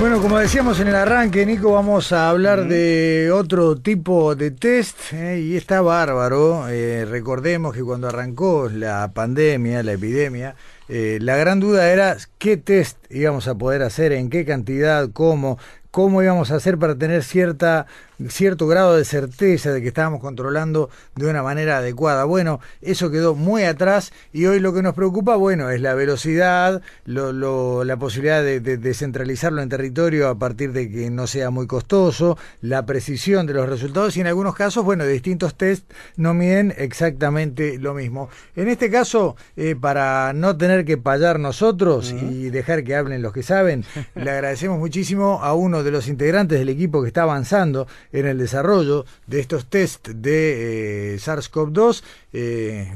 Bueno, 0.00 0.22
como 0.22 0.38
decíamos 0.38 0.80
en 0.80 0.88
el 0.88 0.94
arranque, 0.94 1.44
Nico, 1.44 1.72
vamos 1.72 2.10
a 2.12 2.30
hablar 2.30 2.66
de 2.66 3.30
otro 3.34 3.76
tipo 3.76 4.34
de 4.34 4.50
test 4.50 5.12
¿eh? 5.12 5.38
y 5.40 5.56
está 5.56 5.82
bárbaro. 5.82 6.70
Eh, 6.70 7.04
recordemos 7.04 7.74
que 7.74 7.82
cuando 7.82 8.08
arrancó 8.08 8.70
la 8.70 9.12
pandemia, 9.12 9.82
la 9.82 9.92
epidemia, 9.92 10.54
eh, 10.88 11.18
la 11.20 11.36
gran 11.36 11.60
duda 11.60 11.92
era 11.92 12.16
qué 12.38 12.56
test 12.56 12.96
íbamos 13.10 13.46
a 13.46 13.56
poder 13.56 13.82
hacer, 13.82 14.12
en 14.12 14.30
qué 14.30 14.46
cantidad, 14.46 15.10
cómo, 15.12 15.58
cómo 15.90 16.22
íbamos 16.22 16.50
a 16.50 16.56
hacer 16.56 16.78
para 16.78 16.94
tener 16.94 17.22
cierta 17.22 17.86
cierto 18.28 18.66
grado 18.66 18.96
de 18.96 19.04
certeza 19.04 19.72
de 19.72 19.80
que 19.80 19.88
estábamos 19.88 20.20
controlando 20.20 20.90
de 21.16 21.26
una 21.26 21.42
manera 21.42 21.78
adecuada. 21.78 22.24
Bueno, 22.24 22.60
eso 22.82 23.10
quedó 23.10 23.34
muy 23.34 23.62
atrás 23.62 24.12
y 24.32 24.46
hoy 24.46 24.60
lo 24.60 24.74
que 24.74 24.82
nos 24.82 24.94
preocupa, 24.94 25.36
bueno, 25.36 25.70
es 25.70 25.80
la 25.80 25.94
velocidad, 25.94 26.82
lo, 27.04 27.84
la 27.84 27.96
posibilidad 27.96 28.42
de, 28.42 28.60
descentralizarlo 28.60 29.62
en 29.62 29.68
territorio 29.68 30.28
a 30.28 30.38
partir 30.38 30.72
de 30.72 30.90
que 30.90 31.10
no 31.10 31.26
sea 31.26 31.50
muy 31.50 31.66
costoso, 31.66 32.36
la 32.60 32.84
precisión 32.84 33.46
de 33.46 33.54
los 33.54 33.68
resultados 33.68 34.16
y 34.16 34.20
en 34.20 34.26
algunos 34.26 34.54
casos, 34.54 34.84
bueno, 34.84 35.06
distintos 35.06 35.54
test 35.54 35.90
no 36.16 36.34
miden 36.34 36.74
exactamente 36.76 37.78
lo 37.78 37.94
mismo. 37.94 38.28
En 38.56 38.68
este 38.68 38.90
caso, 38.90 39.36
eh, 39.56 39.76
para 39.80 40.32
no 40.32 40.56
tener 40.56 40.84
que 40.84 40.98
payar 40.98 41.38
nosotros 41.38 42.12
y 42.12 42.50
dejar 42.50 42.84
que 42.84 42.96
hablen 42.96 43.22
los 43.22 43.32
que 43.32 43.42
saben, 43.42 43.84
le 44.14 44.30
agradecemos 44.30 44.78
muchísimo 44.78 45.40
a 45.42 45.54
uno 45.54 45.82
de 45.82 45.90
los 45.90 46.08
integrantes 46.08 46.58
del 46.58 46.68
equipo 46.68 47.02
que 47.02 47.08
está 47.08 47.22
avanzando 47.22 47.86
en 48.12 48.26
el 48.26 48.38
desarrollo 48.38 49.04
de 49.26 49.40
estos 49.40 49.68
test 49.68 50.08
de 50.08 51.14
eh, 51.14 51.16
SARS-CoV-2. 51.16 52.04
Eh, 52.32 52.86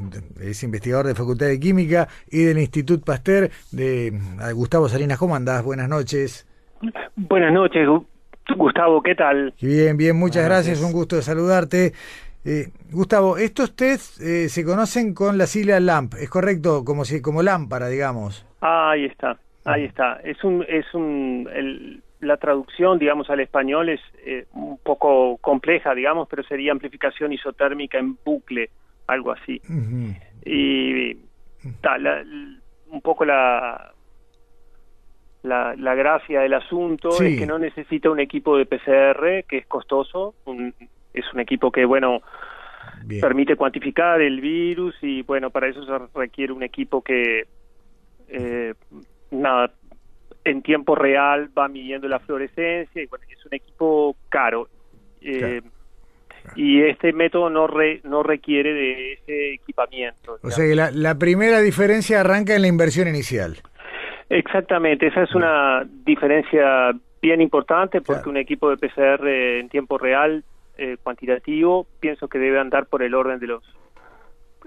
es 0.41 0.63
investigador 0.63 1.07
de 1.07 1.15
Facultad 1.15 1.47
de 1.47 1.59
Química 1.59 2.07
y 2.29 2.43
del 2.43 2.59
Instituto 2.59 3.05
Pasteur 3.05 3.49
de 3.71 4.13
Gustavo 4.53 4.89
Salinas. 4.89 5.17
¿Cómo 5.17 5.35
andás? 5.35 5.63
Buenas 5.63 5.89
noches. 5.89 6.47
Buenas 7.15 7.53
noches, 7.53 7.87
Gustavo. 8.55 9.01
¿Qué 9.01 9.15
tal? 9.15 9.53
Bien, 9.61 9.97
bien. 9.97 10.15
Muchas 10.17 10.45
gracias. 10.45 10.81
Un 10.81 10.91
gusto 10.91 11.15
de 11.15 11.21
saludarte. 11.21 11.93
Eh, 12.43 12.69
Gustavo, 12.91 13.37
estos 13.37 13.75
test 13.75 14.19
se 14.19 14.65
conocen 14.65 15.15
con 15.15 15.37
la 15.39 15.47
sigla 15.47 15.79
LAMP, 15.79 16.13
¿es 16.15 16.29
correcto? 16.29 16.85
Como 16.85 17.03
si, 17.03 17.19
como 17.19 17.41
lámpara, 17.41 17.87
digamos. 17.87 18.45
ahí 18.61 19.05
está, 19.05 19.39
ahí 19.63 19.85
está. 19.85 20.19
Es 20.23 20.43
un, 20.43 20.63
es 20.69 20.85
un, 20.93 21.49
el, 21.51 22.03
la 22.21 22.37
traducción, 22.37 22.97
digamos, 22.99 23.29
al 23.29 23.39
español 23.39 23.89
es 23.89 24.01
eh, 24.25 24.45
un 24.53 24.77
poco 24.77 25.37
compleja, 25.37 25.93
digamos, 25.93 26.27
pero 26.29 26.43
sería 26.43 26.71
amplificación 26.71 27.33
isotérmica 27.33 27.97
en 27.97 28.17
bucle, 28.23 28.69
algo 29.07 29.31
así. 29.31 29.61
Y 30.45 31.15
tal, 31.81 32.61
un 32.89 33.01
poco 33.01 33.25
la, 33.25 33.93
la, 35.43 35.75
la, 35.75 35.95
gracia 35.95 36.41
del 36.41 36.53
asunto 36.53 37.09
es 37.21 37.39
que 37.39 37.45
no 37.45 37.59
necesita 37.59 38.09
un 38.09 38.19
equipo 38.19 38.57
de 38.57 38.65
PCR, 38.65 39.45
que 39.47 39.57
es 39.57 39.67
costoso, 39.67 40.35
es 41.13 41.33
un 41.33 41.39
equipo 41.39 41.71
que, 41.71 41.85
bueno, 41.85 42.21
permite 43.19 43.55
cuantificar 43.55 44.21
el 44.21 44.41
virus 44.41 44.95
y, 45.01 45.21
bueno, 45.23 45.49
para 45.49 45.67
eso 45.67 45.85
se 45.85 46.17
requiere 46.17 46.53
un 46.53 46.63
equipo 46.63 47.01
que, 47.01 47.45
eh, 48.27 48.73
nada, 49.31 49.71
en 50.45 50.61
tiempo 50.61 50.95
real 50.95 51.49
va 51.57 51.67
midiendo 51.67 52.07
la 52.07 52.19
fluorescencia 52.19 53.01
y 53.01 53.07
bueno, 53.07 53.25
es 53.29 53.45
un 53.45 53.53
equipo 53.53 54.15
caro. 54.29 54.69
Eh, 55.21 55.61
y 56.55 56.83
este 56.83 57.11
método 57.11 57.49
no 57.49 57.67
no 58.03 58.23
requiere 58.23 58.73
de 58.73 59.13
ese 59.13 59.53
equipamiento. 59.55 60.37
O 60.43 60.51
sea 60.51 60.65
que 60.65 60.75
la, 60.75 61.15
primera 61.17 61.59
diferencia 61.61 62.21
arranca 62.21 62.55
en 62.55 62.61
la 62.61 62.67
inversión 62.67 63.07
inicial. 63.07 63.57
Exactamente, 64.29 65.07
esa 65.07 65.23
es 65.23 65.33
una 65.33 65.83
diferencia 66.05 66.91
bien 67.21 67.41
importante 67.41 68.01
porque 68.01 68.29
un 68.29 68.37
equipo 68.37 68.69
de 68.69 68.77
PCR 68.77 69.27
en 69.27 69.69
tiempo 69.69 69.97
real 69.97 70.43
eh, 70.77 70.97
cuantitativo 71.01 71.87
pienso 71.99 72.27
que 72.27 72.37
debe 72.37 72.59
andar 72.59 72.85
por 72.85 73.01
el 73.01 73.15
orden 73.15 73.39
de 73.39 73.47
los 73.47 73.63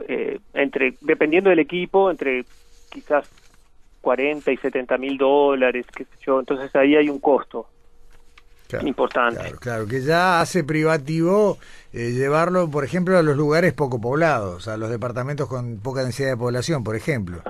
eh, 0.09 0.39
entre 0.55 0.95
dependiendo 1.01 1.51
del 1.51 1.59
equipo 1.61 2.11
entre 2.11 2.45
quizás 2.91 3.31
40 4.09 4.51
y 4.53 4.57
70 4.57 4.97
mil 4.97 5.19
dólares, 5.19 5.85
qué 5.95 6.05
sé 6.05 6.11
yo. 6.25 6.41
Entonces 6.41 6.75
ahí 6.75 6.97
hay 6.97 7.11
un 7.11 7.19
costo 7.19 7.67
importante. 8.87 9.39
Claro, 9.39 9.59
claro, 9.59 9.87
que 9.87 10.01
ya 10.01 10.41
hace 10.41 10.65
privativo 10.65 11.59
eh, 11.93 12.13
llevarlo, 12.13 12.71
por 12.71 12.85
ejemplo, 12.85 13.19
a 13.19 13.23
los 13.23 13.37
lugares 13.37 13.75
poco 13.75 14.01
poblados, 14.01 14.67
a 14.67 14.79
los 14.79 14.89
departamentos 14.89 15.47
con 15.47 15.81
poca 15.81 16.05
densidad 16.05 16.31
de 16.31 16.37
población, 16.39 16.83
por 16.83 16.97
ejemplo. 16.97 17.43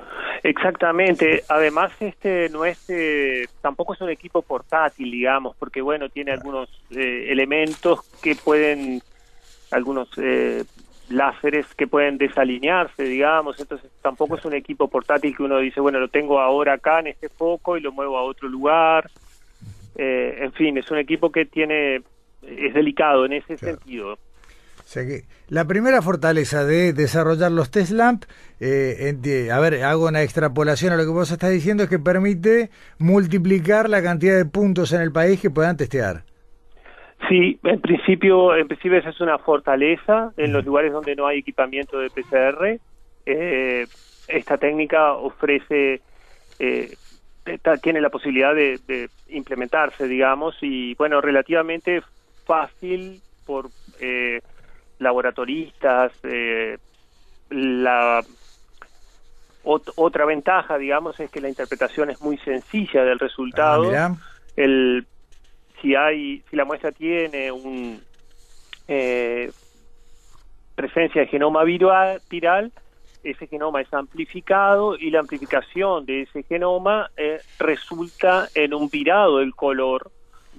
Exactamente. 0.43 1.45
Además, 1.49 1.93
este 2.01 2.49
no 2.49 2.65
es 2.65 2.91
eh, 2.91 3.47
tampoco 3.61 3.95
es 3.95 4.01
un 4.01 4.11
equipo 4.11 4.43
portátil, 4.43 5.13
digamos, 5.13 5.55
porque 5.61 5.81
bueno 5.81 6.09
tiene 6.09 6.33
algunos 6.33 6.69
eh, 6.91 7.27
elementos 7.29 8.01
que 8.21 8.35
pueden 8.35 9.01
algunos 9.71 10.09
eh, 10.17 10.65
láseres 11.11 11.67
que 11.75 11.87
pueden 11.87 12.19
desalinearse, 12.19 13.05
digamos, 13.05 13.59
entonces 13.59 13.91
tampoco 14.03 14.37
es 14.37 14.45
un 14.45 14.55
equipo 14.55 14.89
portátil 14.89 15.37
que 15.37 15.43
uno 15.43 15.59
dice, 15.59 15.81
bueno, 15.81 15.99
lo 15.99 16.09
tengo 16.09 16.41
ahora 16.41 16.75
acá 16.75 17.01
en 17.01 17.09
este 17.09 17.29
foco 17.29 17.77
y 17.77 17.81
lo 17.81 17.93
muevo 17.93 18.19
a 18.19 18.23
otro 18.23 18.49
lugar. 18.49 19.11
Eh, 19.97 20.39
en 20.41 20.53
fin, 20.53 20.79
es 20.79 20.91
un 20.91 20.99
equipo 20.99 21.33
que 21.33 21.45
tiene, 21.45 22.03
es 22.43 22.75
delicado 22.75 23.25
en 23.27 23.33
ese 23.35 23.57
sentido. 23.57 24.13
O 24.13 24.91
sea 24.91 25.05
que 25.05 25.25
la 25.49 25.67
primera 25.67 26.01
fortaleza 26.01 26.65
de 26.65 26.95
desarrollar 26.95 27.53
los 27.53 27.71
test 27.71 27.93
lamp, 27.93 28.25
eh, 28.59 29.51
a 29.53 29.61
ver, 29.61 29.83
hago 29.85 30.07
una 30.07 30.23
extrapolación 30.23 30.95
a 30.95 30.97
lo 30.97 31.03
que 31.03 31.11
vos 31.11 31.31
estás 31.31 31.51
diciendo, 31.51 31.83
es 31.83 31.91
que 31.91 31.99
permite 31.99 32.71
multiplicar 32.99 33.91
la 33.91 34.03
cantidad 34.03 34.37
de 34.37 34.47
puntos 34.47 34.93
en 34.93 35.03
el 35.03 35.13
país 35.13 35.41
que 35.41 35.51
puedan 35.51 35.77
testear. 35.77 36.25
Sí, 37.29 37.59
en 37.65 37.81
principio, 37.81 38.55
en 38.57 38.69
principio 38.69 38.99
esa 38.99 39.11
es 39.11 39.21
una 39.21 39.39
fortaleza 39.39 40.33
en 40.37 40.53
los 40.53 40.65
lugares 40.65 40.93
donde 40.93 41.17
no 41.17 41.27
hay 41.27 41.39
equipamiento 41.39 41.99
de 41.99 42.11
PCR. 42.11 42.79
Eh, 43.27 43.87
esta 44.29 44.59
técnica 44.59 45.15
ofrece, 45.15 46.01
eh, 46.59 46.95
tiene 47.83 48.01
la 48.01 48.11
posibilidad 48.11 48.55
de, 48.55 49.11
implementarse, 49.29 50.07
digamos, 50.07 50.57
y 50.61 50.95
bueno, 50.95 51.21
relativamente 51.21 52.03
fácil 52.47 53.21
por 53.45 53.69
eh, 54.01 54.41
laboratoristas. 54.99 56.13
Eh, 56.23 56.79
la 57.51 58.23
otra 59.65 60.25
ventaja, 60.25 60.79
digamos, 60.79 61.19
es 61.21 61.31
que 61.31 61.41
la 61.41 61.49
interpretación 61.49 62.11
es 62.11 62.21
muy 62.21 62.39
sencilla 62.39 63.05
del 63.05 63.19
resultado. 63.19 63.91
Ah, 63.95 64.15
el 64.57 65.07
si 65.81 65.95
hay 65.95 66.43
si 66.51 66.57
la 66.57 66.65
muestra 66.65 66.93
tiene 66.93 67.51
un 67.53 68.01
eh, 68.87 69.51
presencia 70.75 71.23
de 71.23 71.27
genoma 71.27 71.65
viral, 71.65 72.73
ese 73.25 73.47
genoma 73.47 73.81
es 73.81 73.93
amplificado 73.93 74.97
y 74.97 75.11
la 75.11 75.21
amplificación 75.21 76.07
de 76.07 76.23
ese 76.23 76.43
genoma 76.45 77.11
eh, 77.17 77.41
resulta 77.59 78.49
en 78.55 78.75
un 78.75 78.89
virado 78.89 79.39
del 79.39 79.55
color 79.55 80.11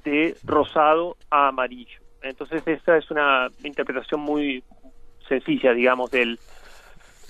de 0.04 0.36
rosado 0.44 1.18
a 1.30 1.48
amarillo. 1.48 2.00
Entonces 2.22 2.62
esa 2.66 2.98
es 2.98 3.10
una 3.12 3.48
interpretación 3.64 4.20
muy 4.20 4.64
sencilla, 5.28 5.74
digamos, 5.74 6.12
del, 6.12 6.38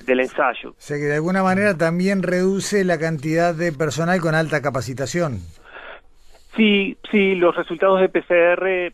del 0.06 0.20
ensayo. 0.22 0.72
O 0.72 0.76
sea 0.78 0.98
que 0.98 1.04
de 1.04 1.16
alguna 1.16 1.44
manera 1.44 1.78
también 1.78 2.24
reduce 2.24 2.84
la 2.84 2.98
cantidad 2.98 3.54
de 3.54 3.72
personal 3.72 4.20
con 4.22 4.36
alta 4.36 4.62
capacitación. 4.62 5.42
Sí, 6.60 6.98
sí, 7.10 7.36
los 7.36 7.56
resultados 7.56 8.02
de 8.02 8.10
PCR 8.10 8.94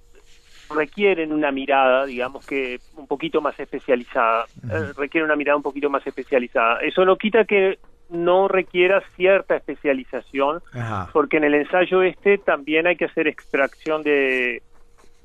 requieren 0.69 1.33
una 1.33 1.51
mirada, 1.51 2.05
digamos 2.05 2.45
que 2.45 2.79
un 2.95 3.07
poquito 3.07 3.41
más 3.41 3.59
especializada, 3.59 4.45
eh, 4.71 4.93
requiere 4.95 5.25
una 5.25 5.35
mirada 5.35 5.57
un 5.57 5.63
poquito 5.63 5.89
más 5.89 6.05
especializada. 6.05 6.81
Eso 6.81 7.03
no 7.05 7.15
quita 7.17 7.45
que 7.45 7.79
no 8.09 8.47
requiera 8.47 9.01
cierta 9.15 9.55
especialización, 9.55 10.61
Ajá. 10.73 11.09
porque 11.11 11.37
en 11.37 11.45
el 11.45 11.55
ensayo 11.55 12.03
este 12.03 12.37
también 12.37 12.85
hay 12.85 12.97
que 12.97 13.05
hacer 13.05 13.27
extracción 13.27 14.03
de 14.03 14.61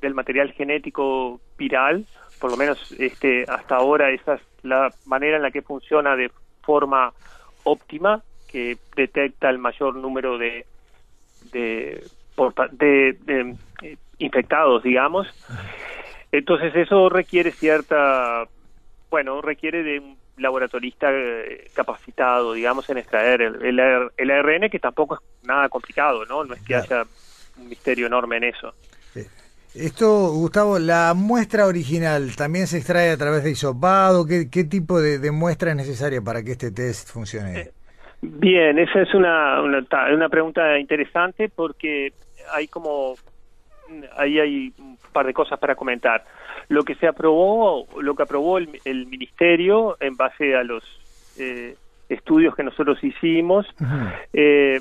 del 0.01 0.15
material 0.15 0.51
genético 0.53 1.39
viral, 1.59 2.07
por 2.39 2.49
lo 2.49 2.57
menos 2.57 2.91
este 2.93 3.45
hasta 3.47 3.75
ahora 3.75 4.09
esa 4.09 4.33
es 4.33 4.41
la 4.63 4.89
manera 5.05 5.37
en 5.37 5.43
la 5.43 5.51
que 5.51 5.61
funciona 5.61 6.15
de 6.15 6.31
forma 6.63 7.13
óptima, 7.65 8.23
que 8.51 8.77
detecta 8.95 9.47
el 9.51 9.59
mayor 9.59 9.95
número 9.95 10.39
de 10.39 10.65
de, 11.51 12.03
porta- 12.35 12.69
de, 12.71 13.17
de, 13.25 13.55
eh, 13.83 13.97
infectados, 14.19 14.83
digamos. 14.83 15.27
Entonces 16.31 16.73
eso 16.75 17.09
requiere 17.09 17.51
cierta, 17.51 18.45
bueno, 19.09 19.41
requiere 19.41 19.83
de 19.83 19.99
un 19.99 20.17
laboratorista 20.37 21.07
eh, 21.11 21.69
capacitado, 21.73 22.53
digamos, 22.53 22.89
en 22.89 22.97
extraer 22.97 23.41
el, 23.41 23.61
el, 23.65 23.79
AR 23.79 24.11
el 24.17 24.31
ARN, 24.31 24.69
que 24.69 24.79
tampoco 24.79 25.15
es 25.15 25.21
nada 25.47 25.67
complicado, 25.69 26.25
¿no? 26.25 26.43
No 26.43 26.53
es 26.53 26.61
que 26.61 26.67
Claro. 26.73 26.83
haya 26.85 27.03
un 27.57 27.67
misterio 27.69 28.07
enorme 28.07 28.37
en 28.37 28.45
eso. 28.45 28.73
Esto, 29.73 30.31
Gustavo, 30.33 30.79
la 30.79 31.13
muestra 31.15 31.65
original 31.65 32.35
también 32.35 32.67
se 32.67 32.77
extrae 32.77 33.09
a 33.11 33.17
través 33.17 33.41
de 33.45 33.51
hisopado. 33.51 34.25
¿Qué, 34.25 34.49
qué 34.49 34.65
tipo 34.65 34.99
de, 34.99 35.17
de 35.17 35.31
muestra 35.31 35.69
es 35.71 35.77
necesaria 35.77 36.21
para 36.21 36.43
que 36.43 36.51
este 36.51 36.71
test 36.71 37.09
funcione? 37.09 37.71
Eh, 38.21 38.27
Bien, 38.27 38.77
esa 38.79 39.01
es 39.01 39.13
una, 39.13 39.61
una, 39.61 39.83
una 40.13 40.29
pregunta 40.29 40.77
interesante 40.77 41.49
porque 41.49 42.13
hay 42.53 42.67
como 42.67 43.15
ahí 44.15 44.39
hay 44.39 44.73
un 44.79 44.97
par 45.11 45.25
de 45.25 45.33
cosas 45.33 45.59
para 45.59 45.75
comentar. 45.75 46.23
Lo 46.69 46.83
que 46.83 46.95
se 46.95 47.07
aprobó, 47.07 47.87
lo 47.99 48.15
que 48.15 48.23
aprobó 48.23 48.57
el, 48.57 48.69
el 48.85 49.05
ministerio 49.07 49.97
en 49.99 50.15
base 50.15 50.55
a 50.55 50.63
los 50.63 50.83
eh, 51.37 51.75
estudios 52.09 52.55
que 52.55 52.63
nosotros 52.63 53.03
hicimos, 53.03 53.65
eh, 54.33 54.79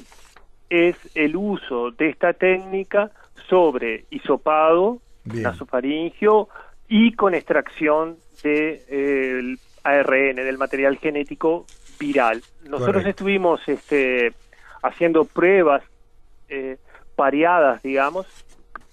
es 0.69 0.97
el 1.17 1.35
uso 1.37 1.91
de 1.91 2.11
esta 2.11 2.33
técnica 2.33 3.11
sobre 3.49 4.05
hisopado 4.11 4.99
Bien. 5.25 5.43
nasofaringio 5.43 6.49
y 6.89 7.13
con 7.13 7.35
extracción 7.35 8.17
del 8.43 9.59
ARN, 9.83 10.37
del 10.37 10.59
material 10.59 10.99
genético 10.99 11.67
viral. 12.01 12.43
Nosotros 12.63 12.95
Correcto. 12.95 13.11
estuvimos 13.11 13.61
este, 13.69 14.33
haciendo 14.83 15.25
pruebas 15.27 15.83
eh, 16.49 16.79
pareadas, 17.15 17.81
digamos, 17.83 18.27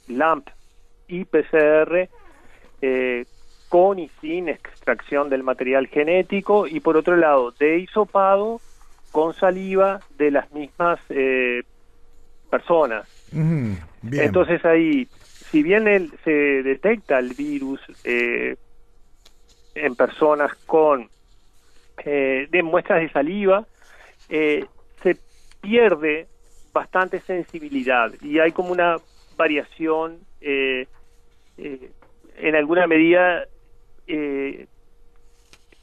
LAMP 0.07 0.47
y 1.07 1.23
PCR, 1.25 2.09
eh, 2.81 3.25
con 3.69 3.97
y 3.99 4.09
sin 4.21 4.49
extracción 4.49 5.29
del 5.29 5.41
material 5.43 5.87
genético, 5.87 6.67
y 6.67 6.79
por 6.81 6.97
otro 6.97 7.15
lado, 7.17 7.51
de 7.59 7.79
hisopado 7.79 8.61
con 9.11 9.33
saliva 9.35 10.01
de 10.17 10.31
las 10.31 10.51
mismas 10.51 10.99
eh, 11.09 11.63
personas. 12.49 13.07
Bien. 13.31 14.23
Entonces 14.25 14.63
ahí, 14.65 15.07
si 15.51 15.63
bien 15.63 15.87
el- 15.87 16.11
se 16.23 16.31
detecta 16.31 17.19
el 17.19 17.33
virus 17.33 17.79
eh, 18.03 18.55
en 19.75 19.95
personas 19.95 20.51
con 20.65 21.09
eh, 22.05 22.47
de 22.49 22.63
muestras 22.63 23.01
de 23.01 23.09
saliva, 23.09 23.65
eh, 24.29 24.65
se 25.03 25.17
pierde 25.61 26.27
bastante 26.73 27.19
sensibilidad 27.21 28.11
y 28.21 28.39
hay 28.39 28.51
como 28.51 28.71
una 28.71 28.97
variación 29.35 30.19
eh, 30.41 30.87
eh, 31.57 31.91
en 32.37 32.55
alguna 32.55 32.85
medida 32.87 33.45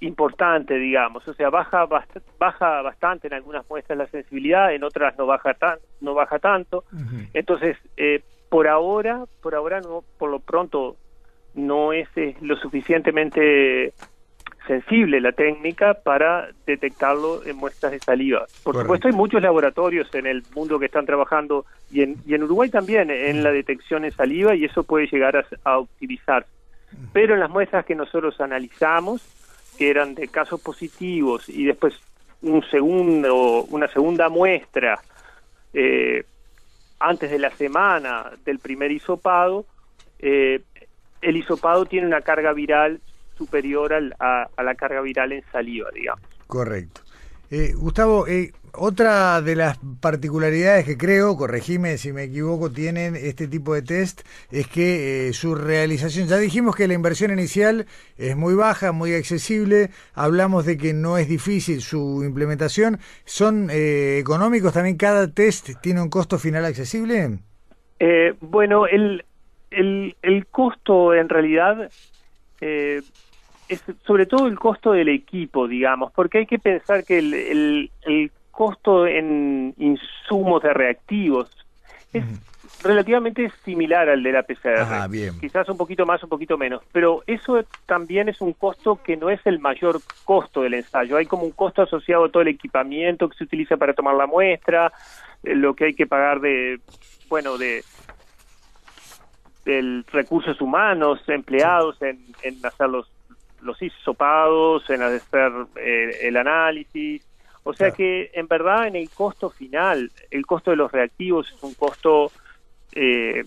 importante, 0.00 0.74
digamos, 0.74 1.26
o 1.26 1.34
sea, 1.34 1.50
baja 1.50 1.86
bast- 1.86 2.22
baja 2.38 2.82
bastante 2.82 3.26
en 3.28 3.34
algunas 3.34 3.68
muestras 3.68 3.98
la 3.98 4.06
sensibilidad, 4.06 4.74
en 4.74 4.84
otras 4.84 5.16
no 5.16 5.26
baja 5.26 5.54
tan 5.54 5.78
no 6.00 6.14
baja 6.14 6.38
tanto. 6.38 6.84
Entonces, 7.32 7.76
por 8.48 8.68
ahora, 8.68 9.24
por 9.42 9.54
ahora 9.54 9.80
no, 9.80 10.04
por 10.18 10.30
lo 10.30 10.40
pronto 10.40 10.96
no 11.54 11.92
es 11.92 12.08
lo 12.40 12.56
suficientemente 12.56 13.92
sensible 14.66 15.20
la 15.20 15.32
técnica 15.32 15.94
para 15.94 16.48
detectarlo 16.66 17.44
en 17.44 17.56
muestras 17.56 17.92
de 17.92 18.00
saliva. 18.00 18.46
Por 18.62 18.74
Correcto. 18.74 18.82
supuesto, 18.82 19.08
hay 19.08 19.14
muchos 19.14 19.42
laboratorios 19.42 20.12
en 20.14 20.26
el 20.26 20.42
mundo 20.54 20.78
que 20.78 20.86
están 20.86 21.06
trabajando 21.06 21.66
y 21.90 22.02
en, 22.02 22.16
y 22.26 22.34
en 22.34 22.44
Uruguay 22.44 22.70
también 22.70 23.10
en 23.10 23.42
la 23.42 23.52
detección 23.52 24.04
en 24.04 24.12
saliva 24.12 24.54
y 24.54 24.64
eso 24.64 24.82
puede 24.84 25.06
llegar 25.06 25.36
a, 25.36 25.44
a 25.64 25.78
optimizarse. 25.78 26.48
Pero 27.12 27.34
en 27.34 27.40
las 27.40 27.50
muestras 27.50 27.84
que 27.84 27.94
nosotros 27.94 28.40
analizamos, 28.40 29.22
que 29.76 29.90
eran 29.90 30.14
de 30.14 30.28
casos 30.28 30.60
positivos 30.60 31.48
y 31.48 31.64
después 31.64 31.94
un 32.42 32.62
segundo, 32.70 33.64
una 33.64 33.88
segunda 33.88 34.28
muestra 34.28 35.00
eh, 35.72 36.24
antes 37.00 37.30
de 37.30 37.38
la 37.38 37.50
semana 37.50 38.30
del 38.44 38.58
primer 38.58 38.92
hisopado, 38.92 39.66
eh, 40.18 40.60
el 41.20 41.36
hisopado 41.36 41.86
tiene 41.86 42.06
una 42.06 42.20
carga 42.20 42.52
viral 42.52 43.00
superior 43.36 43.92
al- 43.92 44.14
a, 44.18 44.48
a 44.56 44.62
la 44.62 44.74
carga 44.74 45.00
viral 45.00 45.32
en 45.32 45.42
saliva, 45.52 45.88
digamos. 45.94 46.22
Correcto. 46.46 47.00
Eh, 47.50 47.72
Gustavo, 47.76 48.26
eh, 48.26 48.52
otra 48.72 49.40
de 49.42 49.54
las 49.54 49.78
particularidades 50.00 50.84
que 50.84 50.96
creo, 50.96 51.36
corregime 51.36 51.98
si 51.98 52.12
me 52.12 52.24
equivoco, 52.24 52.70
tienen 52.72 53.14
este 53.14 53.46
tipo 53.46 53.74
de 53.74 53.82
test 53.82 54.22
es 54.50 54.66
que 54.66 55.28
eh, 55.28 55.32
su 55.32 55.54
realización, 55.54 56.26
ya 56.26 56.38
dijimos 56.38 56.74
que 56.74 56.88
la 56.88 56.94
inversión 56.94 57.30
inicial 57.30 57.86
es 58.16 58.34
muy 58.34 58.54
baja, 58.54 58.90
muy 58.92 59.14
accesible, 59.14 59.90
hablamos 60.14 60.64
de 60.66 60.76
que 60.76 60.94
no 60.94 61.16
es 61.18 61.28
difícil 61.28 61.82
su 61.82 62.24
implementación, 62.24 62.98
¿son 63.24 63.68
eh, 63.70 64.18
económicos 64.18 64.72
también? 64.72 64.96
¿Cada 64.96 65.28
test 65.28 65.70
tiene 65.80 66.02
un 66.02 66.10
costo 66.10 66.38
final 66.38 66.64
accesible? 66.64 67.38
Eh, 68.00 68.34
bueno, 68.40 68.86
el, 68.88 69.24
el, 69.70 70.16
el 70.22 70.46
costo 70.46 71.14
en 71.14 71.28
realidad 71.28 71.90
es 73.68 73.82
sobre 74.06 74.26
todo 74.26 74.46
el 74.46 74.58
costo 74.58 74.92
del 74.92 75.08
equipo, 75.08 75.66
digamos, 75.66 76.12
porque 76.12 76.38
hay 76.38 76.46
que 76.46 76.58
pensar 76.58 77.04
que 77.04 77.18
el, 77.18 77.34
el, 77.34 77.90
el 78.02 78.30
costo 78.50 79.06
en 79.06 79.74
insumos 79.78 80.62
de 80.62 80.72
reactivos 80.72 81.50
es 82.12 82.24
relativamente 82.82 83.50
similar 83.64 84.08
al 84.08 84.22
de 84.22 84.32
la 84.32 84.42
PCR. 84.42 84.80
Ajá, 84.80 85.08
bien. 85.08 85.38
Quizás 85.40 85.68
un 85.68 85.76
poquito 85.76 86.06
más, 86.06 86.22
un 86.22 86.28
poquito 86.28 86.56
menos, 86.56 86.82
pero 86.92 87.22
eso 87.26 87.64
también 87.86 88.28
es 88.28 88.40
un 88.40 88.52
costo 88.52 89.00
que 89.02 89.16
no 89.16 89.30
es 89.30 89.40
el 89.46 89.58
mayor 89.58 90.00
costo 90.24 90.62
del 90.62 90.74
ensayo. 90.74 91.16
Hay 91.16 91.26
como 91.26 91.44
un 91.44 91.50
costo 91.50 91.82
asociado 91.82 92.26
a 92.26 92.28
todo 92.28 92.42
el 92.42 92.48
equipamiento 92.48 93.28
que 93.28 93.36
se 93.36 93.44
utiliza 93.44 93.76
para 93.76 93.94
tomar 93.94 94.14
la 94.14 94.26
muestra, 94.26 94.92
eh, 95.42 95.54
lo 95.54 95.74
que 95.74 95.86
hay 95.86 95.94
que 95.94 96.06
pagar 96.06 96.40
de, 96.40 96.80
bueno, 97.28 97.58
de 97.58 97.82
de 99.64 100.04
recursos 100.12 100.60
humanos 100.60 101.20
empleados 101.26 102.00
en, 102.02 102.22
en 102.42 102.64
hacer 102.66 102.86
los, 102.86 103.08
los 103.64 103.80
hisopados, 103.82 104.88
en 104.90 105.02
hacer 105.02 105.52
eh, 105.76 106.18
el 106.22 106.36
análisis. 106.36 107.22
O 107.64 107.72
sea 107.72 107.86
Claro. 107.90 107.96
que 107.96 108.30
en 108.34 108.46
verdad 108.46 108.86
en 108.86 108.96
el 108.96 109.10
costo 109.10 109.50
final, 109.50 110.10
el 110.30 110.44
costo 110.46 110.70
de 110.70 110.76
los 110.76 110.92
reactivos 110.92 111.50
es 111.50 111.62
un 111.62 111.74
costo 111.74 112.30
eh, 112.92 113.44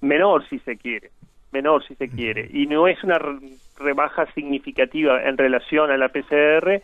menor 0.00 0.46
si 0.48 0.58
se 0.60 0.76
quiere, 0.76 1.10
menor 1.52 1.86
si 1.86 1.94
se 1.94 2.08
quiere, 2.08 2.48
y 2.52 2.66
no 2.66 2.86
es 2.88 3.02
una 3.04 3.18
re- 3.18 3.58
rebaja 3.76 4.30
significativa 4.34 5.22
en 5.22 5.38
relación 5.38 5.90
a 5.90 5.96
la 5.96 6.08
PCR, 6.08 6.82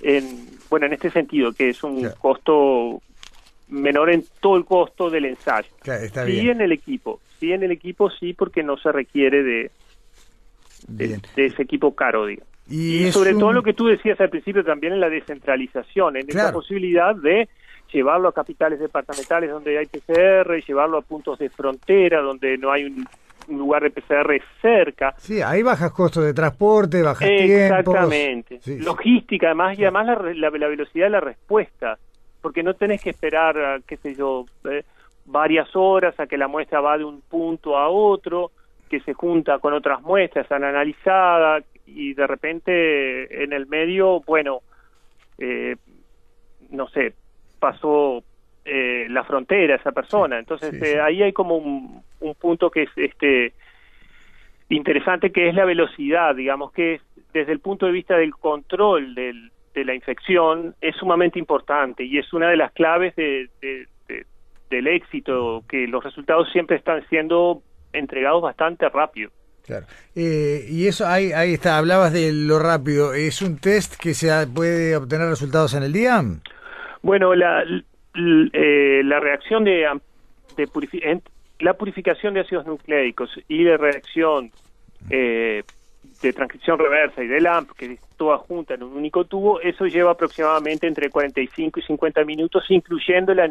en, 0.00 0.48
bueno, 0.68 0.86
en 0.86 0.92
este 0.92 1.10
sentido, 1.10 1.52
que 1.52 1.70
es 1.70 1.82
un 1.82 2.00
Claro. 2.00 2.16
costo 2.18 3.02
menor 3.68 4.10
en 4.10 4.26
todo 4.40 4.56
el 4.56 4.64
costo 4.66 5.10
del 5.10 5.24
ensayo. 5.24 5.68
Claro, 5.82 6.04
está 6.04 6.26
sí 6.26 6.48
en 6.50 6.60
el 6.60 6.72
equipo, 6.72 7.20
sí 7.40 7.52
en 7.52 7.62
el 7.62 7.70
equipo 7.70 8.10
sí 8.10 8.34
porque 8.34 8.62
no 8.62 8.76
se 8.76 8.92
requiere 8.92 9.42
de, 9.42 9.70
de, 10.86 11.20
ese 11.36 11.62
equipo 11.62 11.94
caro, 11.94 12.26
digo. 12.26 12.42
Y, 12.68 13.10
sobre 13.12 13.34
un- 13.34 13.40
todo 13.40 13.52
lo 13.52 13.62
que 13.62 13.74
tú 13.74 13.86
decías 13.86 14.18
al 14.20 14.30
principio 14.30 14.64
también 14.64 14.92
en 14.94 15.00
la 15.00 15.08
descentralización, 15.10 16.16
en 16.16 16.22
esa 16.28 16.32
Claro. 16.40 16.54
posibilidad 16.54 17.14
de 17.14 17.48
llevarlo 17.92 18.28
a 18.28 18.32
capitales 18.32 18.80
departamentales 18.80 19.50
donde 19.50 19.78
hay 19.78 19.86
PCR, 19.86 20.60
llevarlo 20.66 20.98
a 20.98 21.02
puntos 21.02 21.38
de 21.38 21.50
frontera 21.50 22.20
donde 22.22 22.56
no 22.58 22.72
hay 22.72 22.84
un, 22.84 23.06
un 23.48 23.58
lugar 23.58 23.82
de 23.82 23.90
PCR 23.90 24.40
cerca. 24.62 25.14
Sí, 25.18 25.42
hay 25.42 25.62
bajas 25.62 25.92
costos 25.92 26.24
de 26.24 26.32
transporte, 26.32 27.02
bajas 27.02 27.28
tiempos. 27.28 27.78
Exactamente. 27.78 28.60
Sí, 28.62 28.78
sí. 28.78 28.82
Logística, 28.84 29.48
además, 29.48 29.78
y 29.78 29.82
además 29.82 30.06
la, 30.06 30.14
la, 30.34 30.50
la 30.50 30.68
velocidad 30.68 31.06
de 31.06 31.10
la 31.10 31.20
respuesta, 31.20 31.98
porque 32.40 32.62
no 32.62 32.74
tenés 32.74 33.02
que 33.02 33.10
esperar, 33.10 33.82
qué 33.86 33.96
sé 33.98 34.14
yo, 34.14 34.46
eh, 34.70 34.82
varias 35.26 35.68
horas 35.76 36.18
a 36.18 36.26
que 36.26 36.38
la 36.38 36.48
muestra 36.48 36.80
va 36.80 36.96
de 36.98 37.04
un 37.04 37.20
punto 37.20 37.76
a 37.76 37.88
otro, 37.90 38.50
que 38.94 39.04
se 39.04 39.14
junta 39.14 39.58
con 39.58 39.74
otras 39.74 40.02
muestras, 40.02 40.50
han 40.52 40.62
analizada, 40.62 41.62
y 41.86 42.14
de 42.14 42.26
repente 42.26 43.42
en 43.42 43.52
el 43.52 43.66
medio, 43.66 44.20
bueno, 44.20 44.60
eh, 45.38 45.74
no 46.70 46.88
sé, 46.88 47.12
pasó 47.58 48.22
eh, 48.64 49.06
la 49.10 49.24
frontera 49.24 49.74
esa 49.74 49.90
persona. 49.90 50.38
Entonces 50.38 50.70
Sí, 50.70 50.84
eh, 50.84 51.00
ahí 51.00 51.22
hay 51.22 51.32
como 51.32 51.56
un, 51.56 52.02
un 52.20 52.34
punto 52.36 52.70
que 52.70 52.82
es 52.82 52.90
este 52.96 53.52
interesante 54.68 55.30
que 55.30 55.48
es 55.48 55.54
la 55.54 55.64
velocidad, 55.64 56.36
digamos 56.36 56.72
que 56.72 57.00
desde 57.32 57.52
el 57.52 57.60
punto 57.60 57.86
de 57.86 57.92
vista 57.92 58.16
del 58.16 58.34
control 58.34 59.14
del, 59.14 59.50
de 59.74 59.84
la 59.84 59.94
infección 59.94 60.74
es 60.80 60.96
sumamente 60.96 61.38
importante 61.38 62.04
y 62.04 62.18
es 62.18 62.32
una 62.32 62.48
de 62.48 62.56
las 62.56 62.72
claves 62.72 63.14
de, 63.16 63.50
del 64.70 64.86
éxito, 64.86 65.62
que 65.68 65.86
los 65.86 66.02
resultados 66.02 66.50
siempre 66.52 66.76
están 66.76 67.06
siendo 67.08 67.62
entregados 67.94 68.42
bastante 68.42 68.88
rápido. 68.88 69.30
Claro. 69.64 69.86
Eh, 70.14 70.66
y 70.68 70.86
eso, 70.86 71.06
ahí, 71.06 71.32
ahí 71.32 71.54
está, 71.54 71.78
hablabas 71.78 72.12
de 72.12 72.32
lo 72.32 72.58
rápido. 72.58 73.14
¿Es 73.14 73.40
un 73.40 73.58
test 73.58 73.96
que 73.96 74.12
se 74.12 74.30
puede 74.46 74.94
obtener 74.94 75.28
resultados 75.28 75.72
en 75.74 75.82
el 75.84 75.92
día? 75.92 76.22
Bueno, 77.00 77.34
la, 77.34 77.62
eh, 77.62 79.02
la 79.04 79.20
reacción 79.20 79.64
de, 79.64 79.88
de 80.56 81.22
la 81.60 81.74
purificación 81.74 82.34
de 82.34 82.40
ácidos 82.40 82.66
nucleicos 82.66 83.30
y 83.48 83.64
de 83.64 83.76
reacción 83.76 84.50
eh, 85.10 85.62
de 86.22 86.32
transcripción 86.32 86.78
reversa 86.78 87.22
y 87.22 87.26
de 87.26 87.40
LAMP, 87.40 87.72
que 87.72 87.92
es 87.92 88.00
toda 88.16 88.38
junta 88.38 88.74
en 88.74 88.82
un 88.82 88.96
único 88.96 89.24
tubo, 89.24 89.60
eso 89.60 89.86
lleva 89.86 90.12
aproximadamente 90.12 90.86
entre 90.86 91.10
45 91.10 91.80
y 91.80 91.82
50 91.82 92.24
minutos, 92.24 92.64
incluyendo 92.68 93.34
la, 93.34 93.48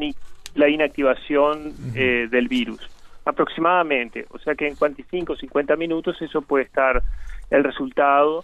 la 0.56 0.70
inactivación 0.70 1.74
eh, 1.96 2.28
del 2.30 2.48
virus, 2.48 2.80
aproximadamente. 3.26 4.26
O 4.30 4.40
sea 4.40 4.56
que 4.56 4.68
en 4.68 4.76
45 4.76 5.34
o 5.34 5.36
50 5.36 5.76
minutos 5.76 6.22
eso 6.22 6.42
puede 6.42 6.66
estar 6.66 7.02
el 7.50 7.64
resultado 7.64 8.44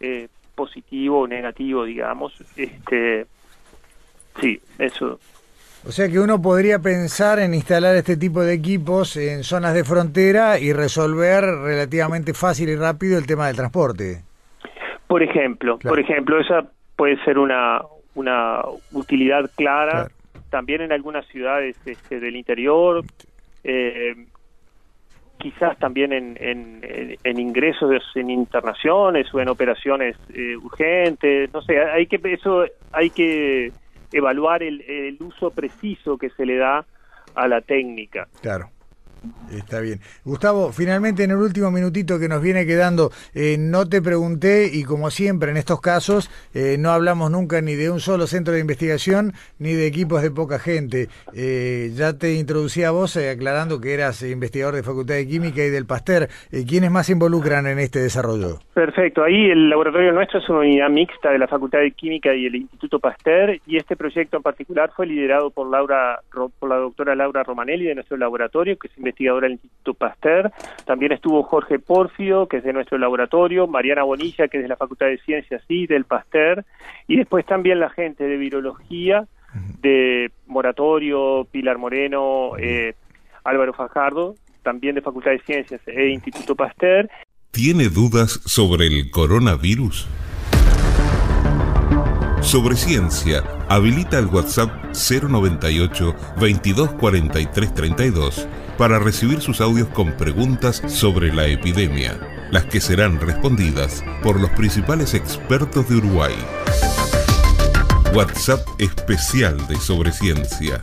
eh, 0.00 0.28
positivo 0.54 1.20
o 1.20 1.26
negativo, 1.26 1.84
digamos. 1.84 2.32
Este, 2.56 3.26
sí, 4.40 4.60
eso 4.78 5.18
o 5.86 5.92
sea 5.92 6.08
que 6.08 6.18
uno 6.18 6.42
podría 6.42 6.80
pensar 6.80 7.38
en 7.38 7.54
instalar 7.54 7.94
este 7.94 8.16
tipo 8.16 8.42
de 8.42 8.52
equipos 8.52 9.16
en 9.16 9.44
zonas 9.44 9.74
de 9.74 9.84
frontera 9.84 10.58
y 10.58 10.72
resolver 10.72 11.44
relativamente 11.44 12.34
fácil 12.34 12.68
y 12.68 12.76
rápido 12.76 13.16
el 13.16 13.26
tema 13.26 13.46
del 13.46 13.56
transporte. 13.56 14.22
Por 15.06 15.22
ejemplo, 15.22 15.78
por 15.78 15.98
ejemplo, 15.98 16.40
esa 16.40 16.66
puede 16.96 17.16
ser 17.24 17.38
una, 17.38 17.80
una 18.14 18.60
utilidad 18.92 19.50
clara 19.56 20.08
también 20.50 20.80
en 20.80 20.92
algunas 20.92 21.26
ciudades 21.28 21.76
este, 21.86 22.20
del 22.20 22.36
interior, 22.36 23.04
quizás 25.38 25.78
también 25.78 26.12
en, 26.12 26.36
en, 27.22 27.38
ingresos 27.38 28.02
en 28.14 28.30
internaciones 28.30 29.32
o 29.32 29.40
en 29.40 29.48
operaciones 29.48 30.16
eh, 30.34 30.56
urgentes, 30.56 31.52
no 31.52 31.62
sé, 31.62 31.80
hay 31.80 32.06
que 32.06 32.20
eso 32.24 32.64
hay 32.92 33.10
que 33.10 33.72
evaluar 34.12 34.62
el, 34.62 34.80
el 34.82 35.16
uso 35.20 35.50
preciso 35.50 36.18
que 36.18 36.30
se 36.30 36.44
le 36.44 36.56
da 36.56 36.84
a 37.34 37.48
la 37.48 37.60
técnica. 37.60 38.26
Claro. 38.42 38.70
Está 39.52 39.80
bien. 39.80 40.00
Gustavo, 40.24 40.72
finalmente 40.72 41.24
en 41.24 41.30
el 41.30 41.38
último 41.38 41.70
minutito 41.70 42.18
que 42.18 42.28
nos 42.28 42.42
viene 42.42 42.66
quedando, 42.66 43.10
eh, 43.34 43.56
no 43.58 43.88
te 43.88 44.02
pregunté 44.02 44.70
y 44.72 44.84
como 44.84 45.10
siempre 45.10 45.50
en 45.50 45.56
estos 45.56 45.80
casos 45.80 46.30
eh, 46.54 46.76
no 46.78 46.90
hablamos 46.90 47.30
nunca 47.30 47.60
ni 47.60 47.74
de 47.74 47.90
un 47.90 48.00
solo 48.00 48.26
centro 48.26 48.54
de 48.54 48.60
investigación 48.60 49.32
ni 49.58 49.72
de 49.72 49.86
equipos 49.86 50.22
de 50.22 50.30
poca 50.30 50.58
gente. 50.58 51.08
Eh, 51.34 51.90
ya 51.94 52.18
te 52.18 52.34
introducí 52.34 52.84
a 52.84 52.90
vos 52.90 53.16
aclarando 53.16 53.80
que 53.80 53.94
eras 53.94 54.22
investigador 54.22 54.74
de 54.74 54.82
Facultad 54.82 55.14
de 55.14 55.26
Química 55.26 55.64
y 55.64 55.70
del 55.70 55.86
Pasteur. 55.86 56.28
¿Quiénes 56.68 56.90
más 56.90 57.06
se 57.06 57.12
involucran 57.12 57.66
en 57.66 57.78
este 57.78 58.00
desarrollo? 58.00 58.58
Perfecto. 58.74 59.24
Ahí 59.24 59.50
el 59.50 59.70
laboratorio 59.70 60.12
nuestro 60.12 60.40
es 60.40 60.48
una 60.48 60.60
unidad 60.60 60.90
mixta 60.90 61.30
de 61.30 61.38
la 61.38 61.48
Facultad 61.48 61.80
de 61.80 61.90
Química 61.92 62.34
y 62.34 62.46
el 62.46 62.56
Instituto 62.56 62.98
Pasteur 62.98 63.58
y 63.66 63.76
este 63.76 63.96
proyecto 63.96 64.36
en 64.36 64.42
particular 64.42 64.90
fue 64.94 65.06
liderado 65.06 65.50
por 65.50 65.70
Laura, 65.70 66.20
por 66.58 66.68
la 66.68 66.76
doctora 66.76 67.14
Laura 67.14 67.42
Romanelli 67.42 67.86
de 67.86 67.94
nuestro 67.94 68.16
laboratorio 68.16 68.78
que 68.78 68.88
se 68.88 69.00
investigadora 69.08 69.46
del 69.46 69.54
Instituto 69.54 69.94
Pasteur. 69.94 70.52
También 70.84 71.12
estuvo 71.12 71.42
Jorge 71.42 71.78
Porfio, 71.78 72.46
que 72.46 72.58
es 72.58 72.64
de 72.64 72.72
nuestro 72.72 72.98
laboratorio, 72.98 73.66
Mariana 73.66 74.02
Bonilla, 74.02 74.48
que 74.48 74.58
es 74.58 74.62
de 74.62 74.68
la 74.68 74.76
Facultad 74.76 75.06
de 75.06 75.18
Ciencias 75.18 75.62
y 75.68 75.86
del 75.86 76.04
Pasteur, 76.04 76.64
y 77.06 77.16
después 77.16 77.44
también 77.46 77.80
la 77.80 77.90
gente 77.90 78.24
de 78.24 78.36
virología, 78.36 79.26
de 79.80 80.30
Moratorio, 80.46 81.46
Pilar 81.50 81.78
Moreno, 81.78 82.52
eh, 82.58 82.94
Álvaro 83.44 83.72
Fajardo, 83.72 84.34
también 84.62 84.94
de 84.94 85.02
Facultad 85.02 85.30
de 85.30 85.40
Ciencias 85.40 85.80
e 85.86 86.08
Instituto 86.08 86.54
Pasteur. 86.54 87.08
¿Tiene 87.50 87.88
dudas 87.88 88.40
sobre 88.44 88.86
el 88.86 89.10
coronavirus? 89.10 90.06
Sobre 92.42 92.76
ciencia, 92.76 93.42
habilita 93.68 94.18
el 94.18 94.26
WhatsApp 94.26 94.70
098 94.92 96.14
2243 96.38 97.74
32 97.74 98.48
para 98.78 99.00
recibir 99.00 99.40
sus 99.40 99.60
audios 99.60 99.88
con 99.88 100.12
preguntas 100.12 100.82
sobre 100.86 101.34
la 101.34 101.46
epidemia, 101.46 102.18
las 102.50 102.64
que 102.64 102.80
serán 102.80 103.20
respondidas 103.20 104.04
por 104.22 104.40
los 104.40 104.50
principales 104.50 105.14
expertos 105.14 105.88
de 105.88 105.96
Uruguay. 105.96 106.34
WhatsApp 108.14 108.66
especial 108.78 109.66
de 109.66 109.76
Sobre 109.76 110.12
Ciencia 110.12 110.80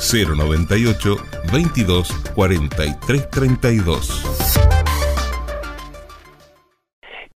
098 0.00 1.16
22 1.52 2.08
43 2.34 3.30
32. 3.30 4.73